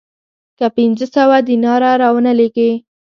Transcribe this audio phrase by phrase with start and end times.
[0.57, 2.71] که پنځه سوه دیناره را ونه لېږې